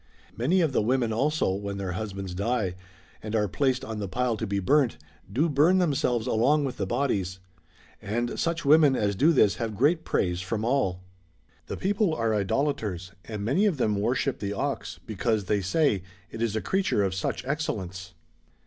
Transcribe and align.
^ 0.33 0.35
Many 0.35 0.61
of 0.61 0.71
the 0.73 0.81
women 0.81 1.13
also, 1.13 1.53
when 1.53 1.77
their 1.77 1.91
husbands 1.91 2.33
die 2.33 2.73
and 3.21 3.35
are 3.35 3.47
placed 3.47 3.85
on 3.85 3.99
the 3.99 4.07
pile 4.07 4.35
to 4.35 4.47
be 4.47 4.57
burnt, 4.57 4.97
do 5.31 5.47
burn 5.47 5.77
themselves 5.77 6.25
along 6.25 6.65
with 6.65 6.77
the 6.77 6.87
bodies. 6.87 7.37
And 8.01 8.39
such 8.39 8.65
women 8.65 8.95
as 8.95 9.15
do 9.15 9.31
this 9.31 9.57
have 9.57 9.75
great 9.77 10.03
praise 10.03 10.41
from 10.41 10.65
all.^ 10.65 11.01
The 11.67 11.77
people 11.77 12.15
are 12.15 12.33
Idolaters, 12.33 13.11
and 13.25 13.45
many 13.45 13.67
of 13.67 13.77
them 13.77 13.95
worship 14.01 14.39
the 14.39 14.53
ox, 14.53 14.99
because 15.05 15.45
(say 15.45 15.61
they), 15.99 16.03
it 16.31 16.41
is 16.41 16.55
a 16.55 16.61
creature 16.61 17.03
of 17.03 17.13
such 17.13 17.45
excel 17.45 17.75
lence. 17.75 18.15